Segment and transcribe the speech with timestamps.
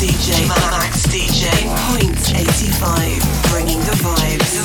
[0.00, 1.44] DJ, Max DJ,
[1.92, 4.56] Point 85, bringing the vibes.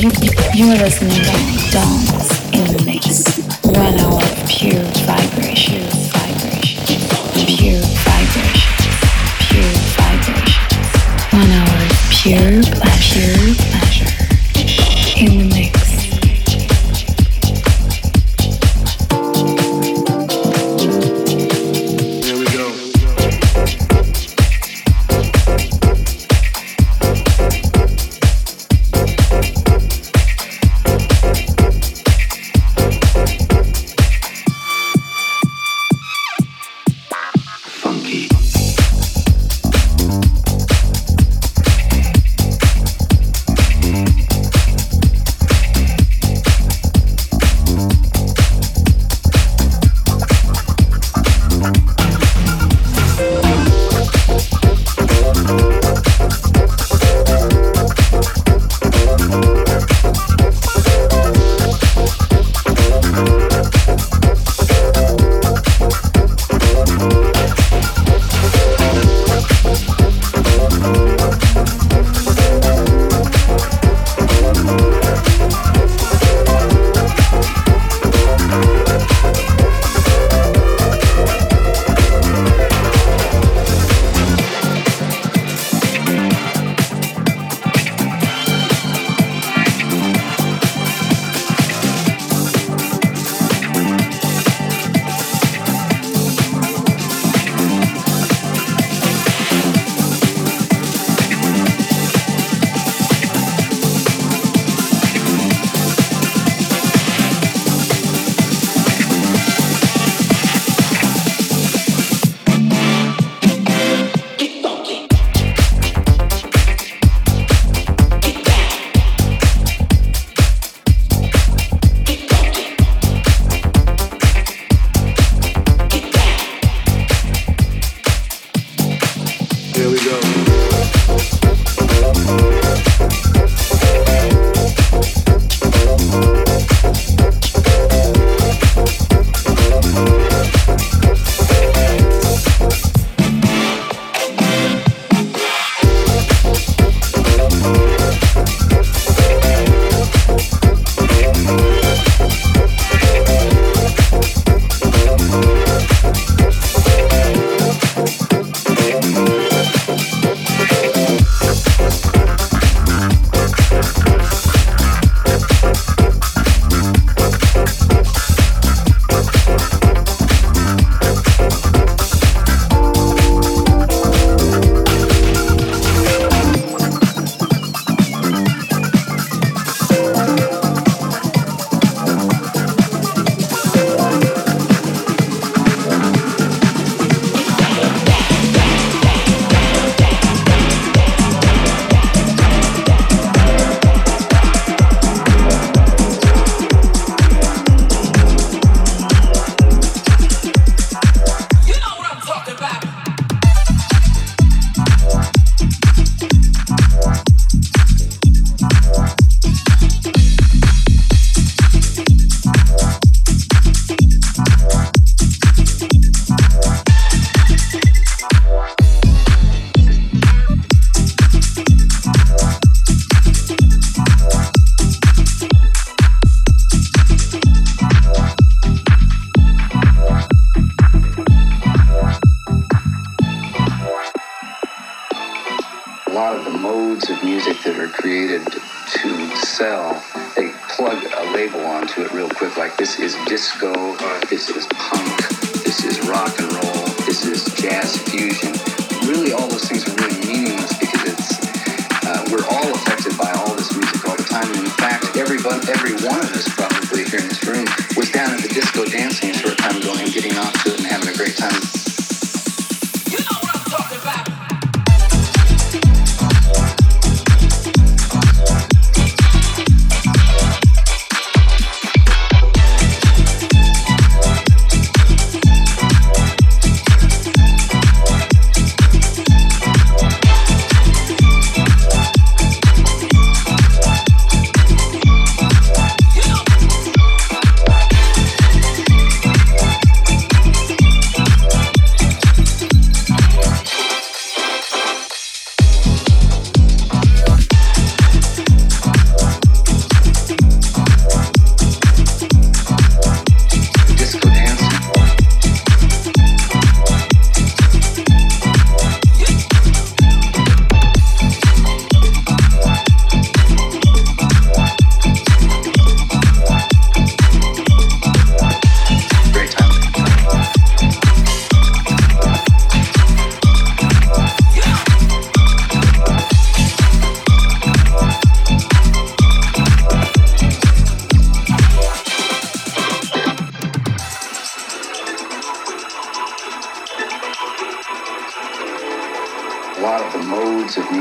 [0.00, 0.10] You,
[0.54, 3.36] you're listening to Dance in the Mix.
[3.64, 5.82] One hour of pure vibration,
[6.14, 6.78] vibration,
[7.50, 8.94] pure vibration,
[9.42, 10.62] pure vibration.
[11.34, 13.79] One hour of pure pleasure, pleasure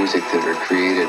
[0.09, 1.07] music that are created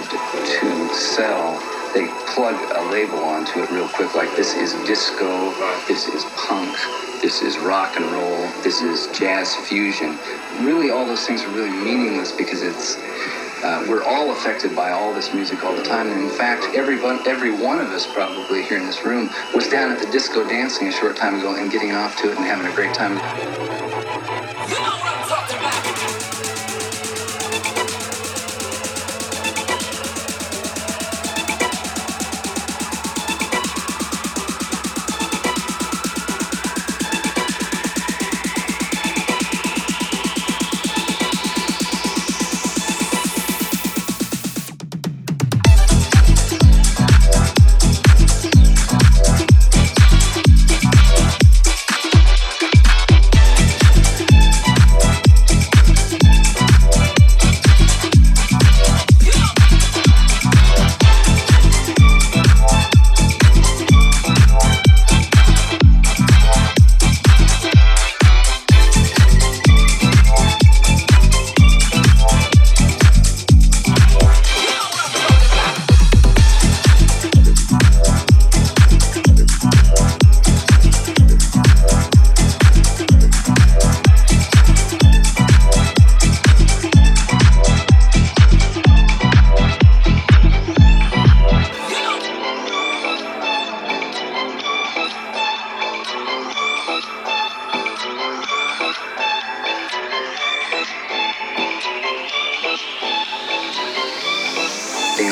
[0.60, 1.58] to sell,
[1.94, 5.50] they plug a label onto it real quick, like this is disco,
[5.88, 6.76] this is punk,
[7.22, 10.18] this is rock and roll, this is jazz fusion.
[10.60, 12.98] Really, all those things are really meaningless because it's
[13.64, 16.10] uh, we're all affected by all this music all the time.
[16.10, 19.92] And in fact, every, every one of us probably here in this room was down
[19.92, 22.66] at the disco dancing a short time ago and getting off to it and having
[22.66, 23.20] a great time.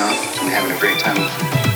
[0.00, 1.68] off and having a great time.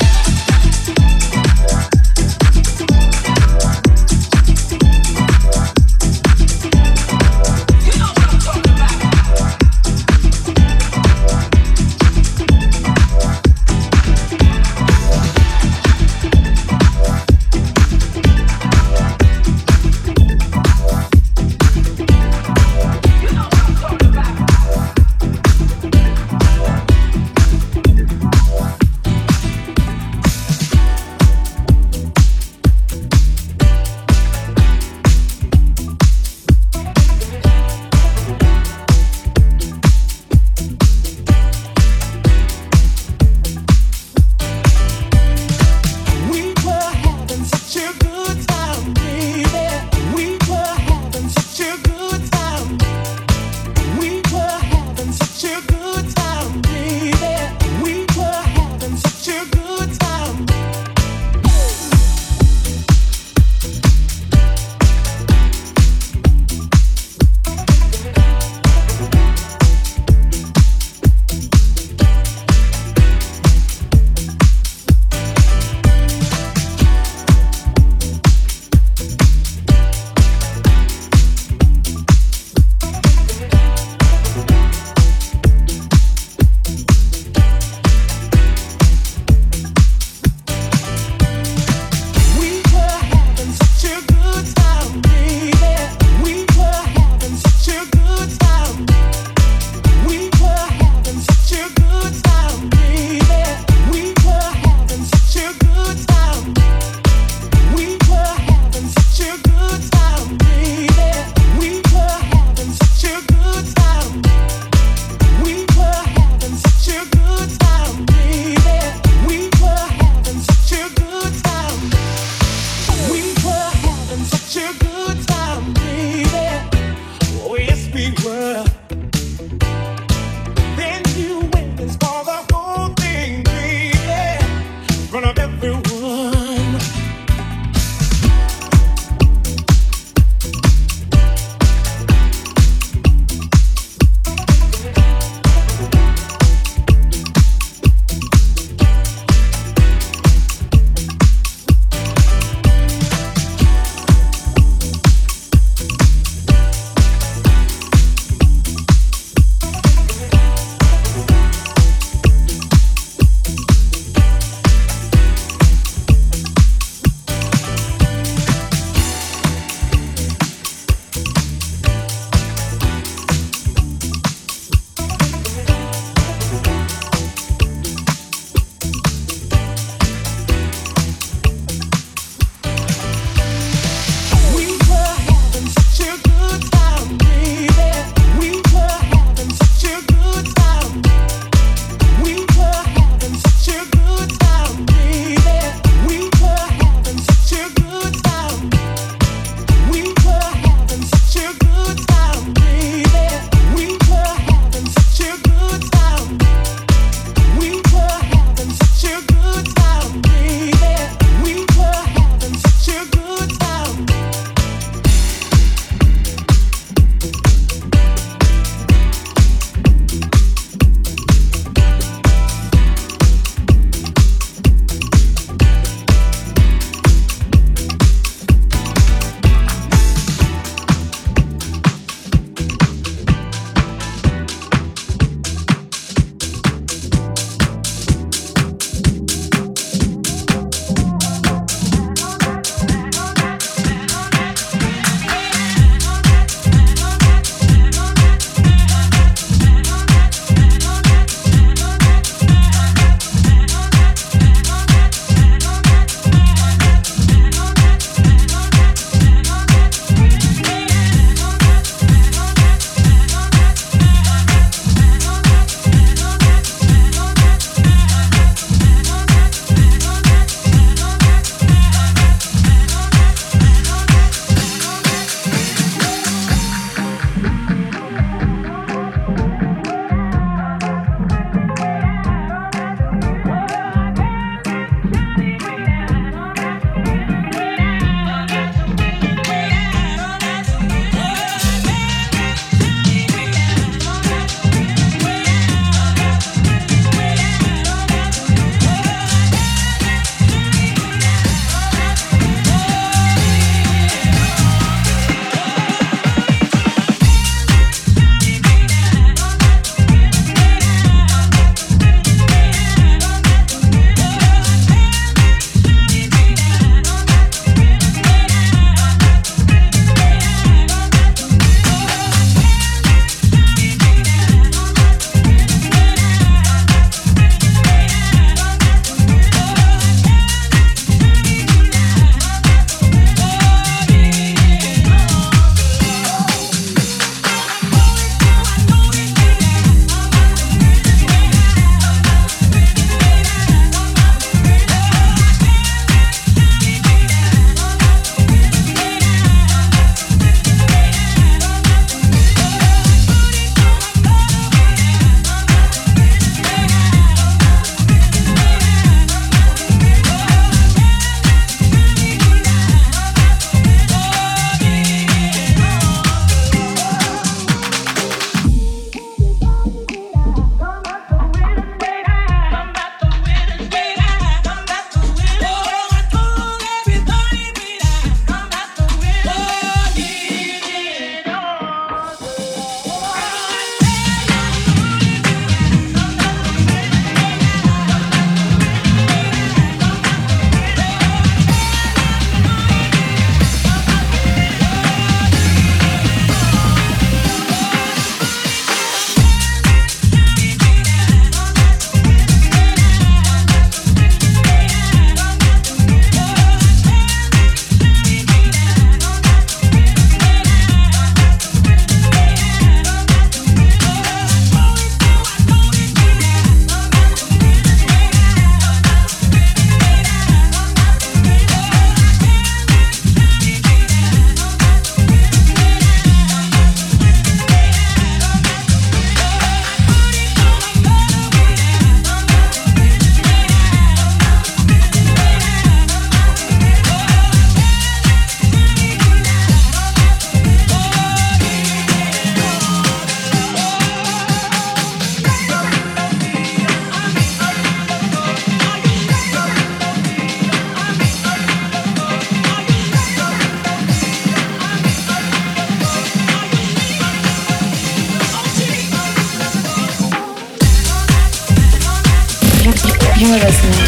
[463.53, 464.02] 那个是。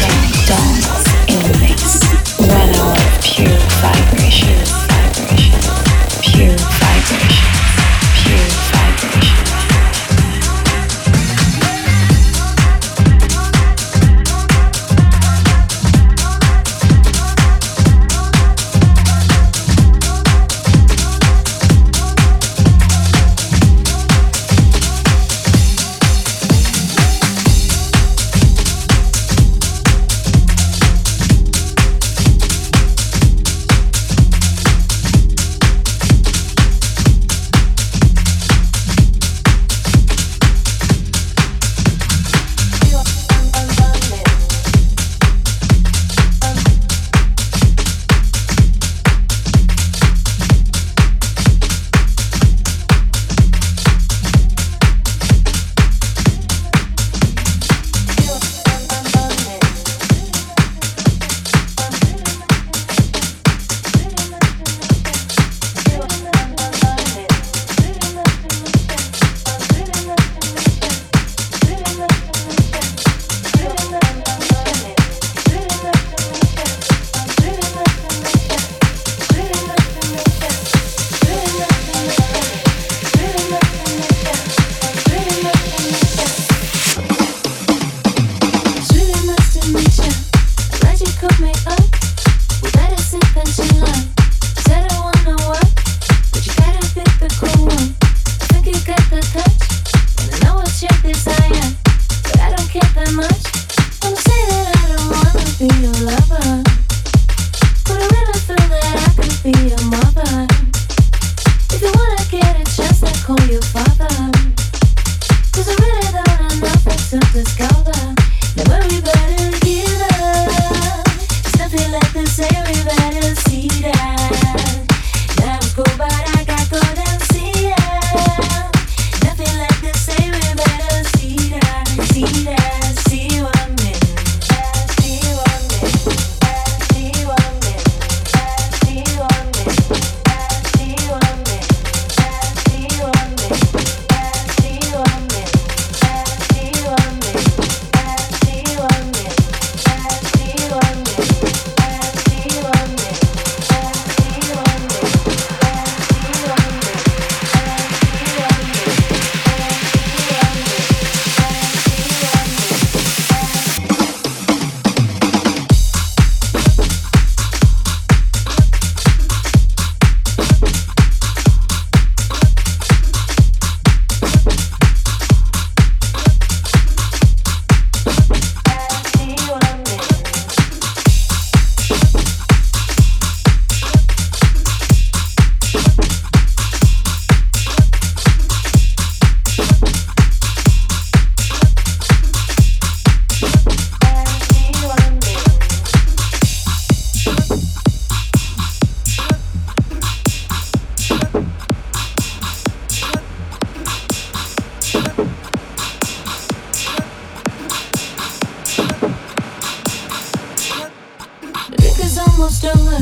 [212.45, 212.97] almost over.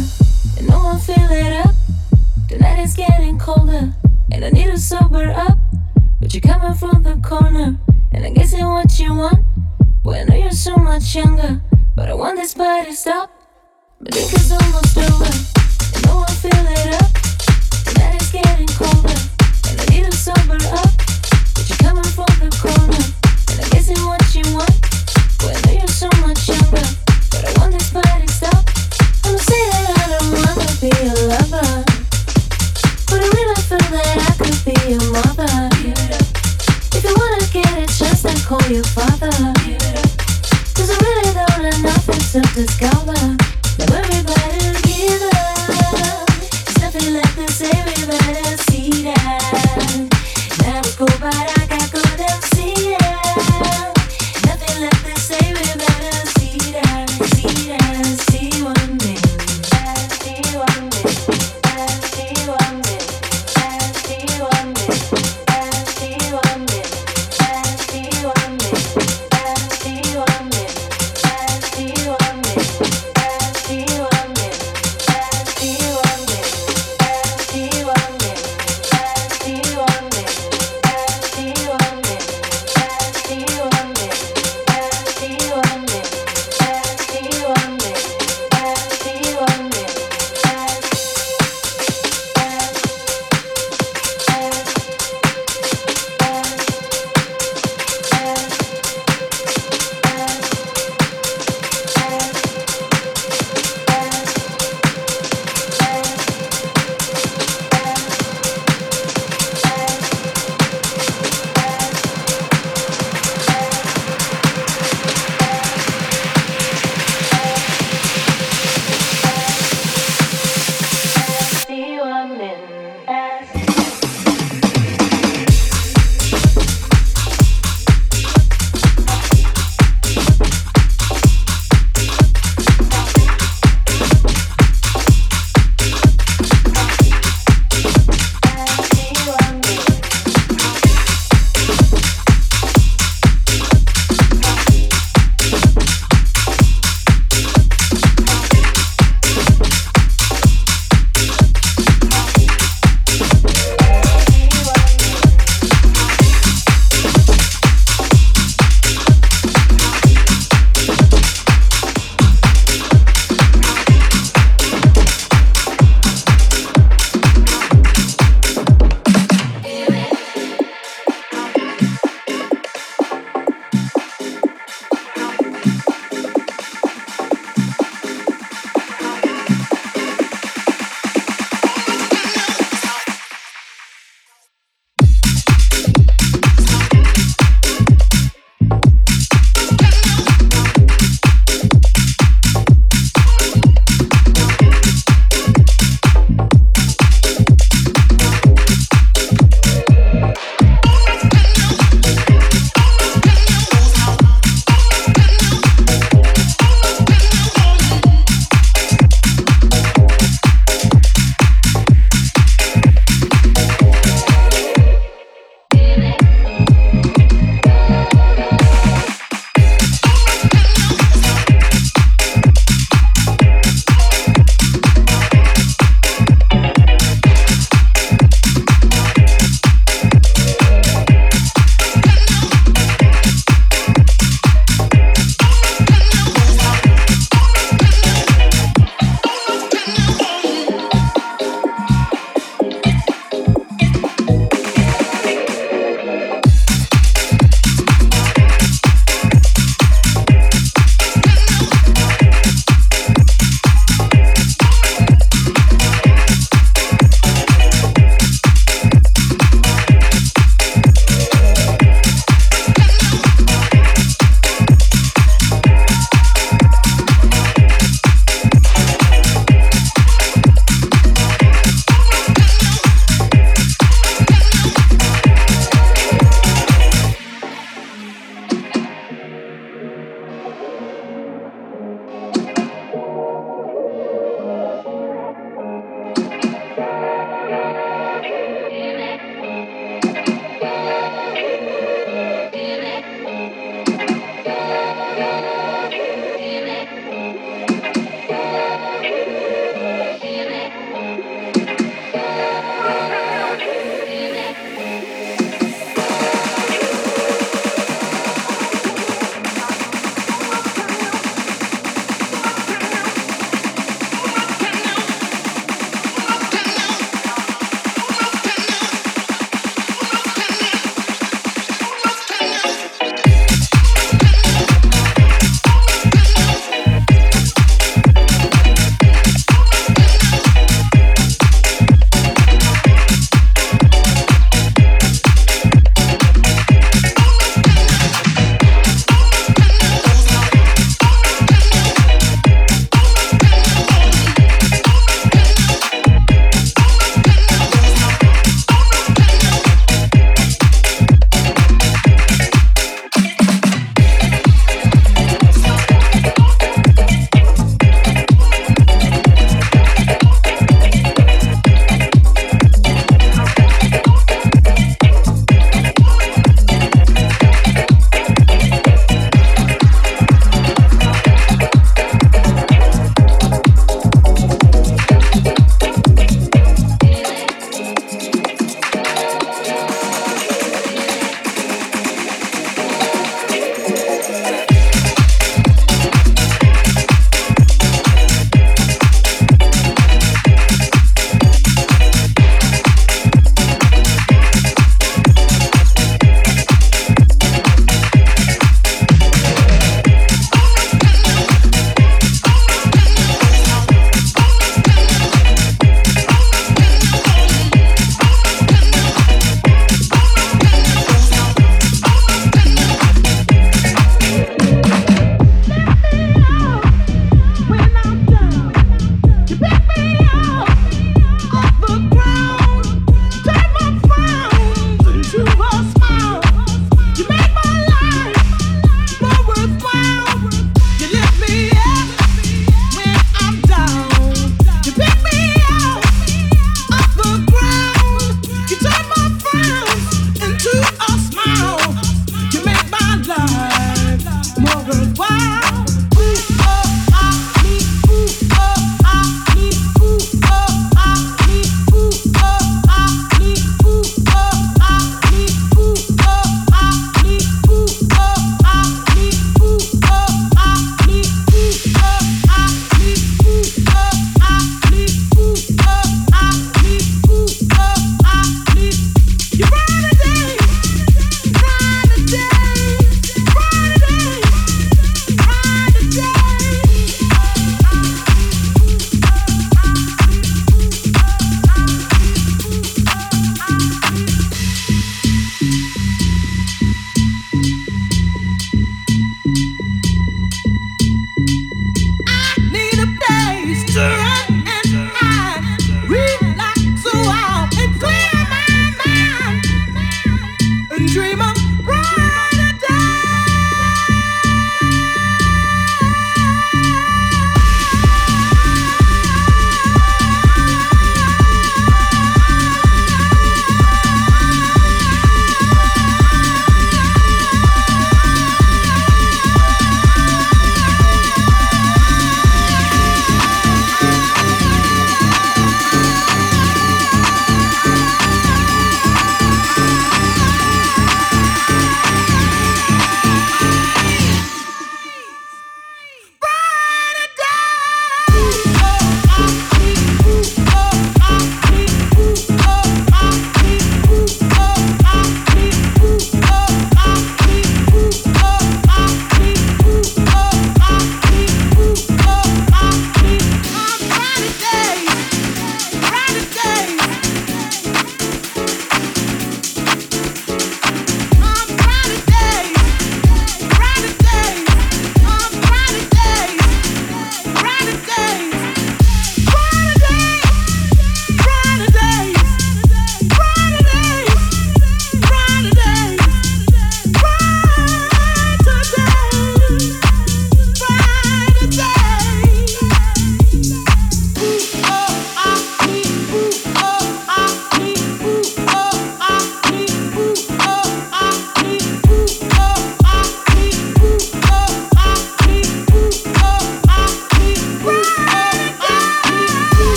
[0.58, 1.76] and no one fill it up.
[2.48, 3.94] The night is getting colder,
[4.32, 5.58] and I need to sober up.
[6.22, 7.78] But you're coming from the corner,
[8.14, 9.44] and I guess it's what you want.
[10.02, 11.62] Boy, I know you're so much younger,
[11.94, 13.32] but I want this party stop.
[14.00, 15.26] But it's almost over.
[15.26, 17.13] and no one fill it up.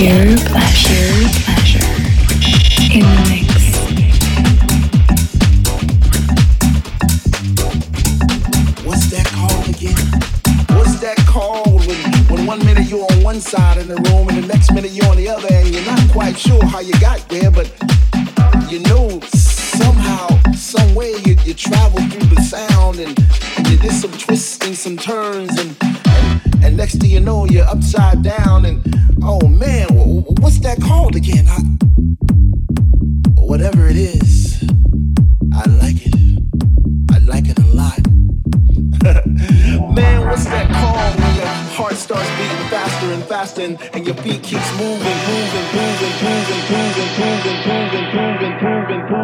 [0.00, 0.38] Pleasure,
[1.44, 1.86] pleasure.
[8.86, 9.94] What's that called again?
[10.78, 11.98] What's that called when,
[12.28, 15.06] when one minute you're on one side of the room and the next minute you're
[15.08, 17.70] on the other and you're not quite sure how you got there, but
[18.70, 23.18] you know somehow, some way you, travel through the sound and,
[23.58, 25.76] and you did some twists and some turns and,
[26.64, 28.80] and, next thing you know you're upside down and
[29.22, 29.89] oh man,
[30.40, 31.46] what's that called again?
[31.48, 31.60] I,
[33.36, 34.62] whatever it is,
[35.54, 36.14] I like it.
[37.12, 38.00] I like it a lot.
[39.94, 44.16] Man, what's that called when your heart starts beating faster and faster and, and your
[44.16, 49.19] feet keeps moving, moving, moving, moving, moving, moving, moving, moving, moving, moving, moving,